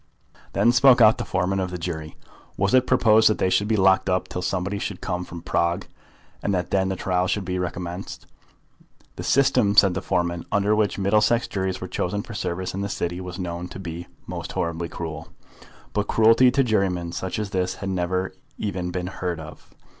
Then 0.53 0.71
spoke 0.71 0.99
out 0.99 1.19
the 1.19 1.25
foreman 1.25 1.59
of 1.59 1.69
the 1.69 1.77
jury. 1.77 2.15
Was 2.57 2.73
it 2.73 2.87
proposed 2.87 3.29
that 3.29 3.37
they 3.37 3.51
should 3.51 3.67
be 3.67 3.75
locked 3.77 4.09
up 4.09 4.27
till 4.27 4.41
somebody 4.41 4.79
should 4.79 4.99
come 4.99 5.23
from 5.23 5.43
Prague, 5.43 5.85
and 6.41 6.55
that 6.55 6.71
then 6.71 6.89
the 6.89 6.95
trial 6.95 7.27
should 7.27 7.45
be 7.45 7.59
recommenced? 7.59 8.25
The 9.15 9.21
system, 9.21 9.75
said 9.77 9.93
the 9.93 10.01
foreman, 10.01 10.47
under 10.51 10.75
which 10.75 10.97
Middlesex 10.97 11.47
juries 11.47 11.81
were 11.81 11.87
chosen 11.87 12.23
for 12.23 12.33
service 12.33 12.73
in 12.73 12.81
the 12.81 12.89
City 12.89 13.21
was 13.21 13.37
known 13.37 13.67
to 13.67 13.77
be 13.79 14.07
most 14.25 14.53
horribly 14.53 14.89
cruel; 14.89 15.27
but 15.93 16.07
cruelty 16.07 16.49
to 16.49 16.63
jurymen 16.63 17.11
such 17.11 17.37
as 17.37 17.51
this 17.51 17.75
had 17.75 17.89
never 17.89 18.33
even 18.57 18.89
been 18.89 19.05
heard 19.05 19.39
of. 19.39 19.69